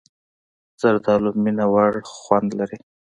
[0.81, 2.77] زردالو مینهوړ خوند لري.